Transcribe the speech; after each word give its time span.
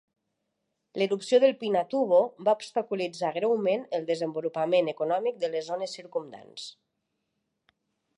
L'erupció 0.99 1.39
del 1.41 1.51
Pinatubo 1.63 2.21
va 2.47 2.55
obstaculitzar 2.61 3.31
greument 3.35 3.83
el 3.99 4.07
desenvolupament 4.07 4.89
econòmic 4.95 5.37
de 5.45 5.51
les 5.57 5.69
zones 5.69 5.95
circumdants. 5.99 6.65